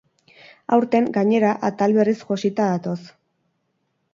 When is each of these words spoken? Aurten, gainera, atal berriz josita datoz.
Aurten, 0.77 1.09
gainera, 1.17 1.51
atal 1.69 1.93
berriz 1.99 2.17
josita 2.31 2.71
datoz. 2.73 2.99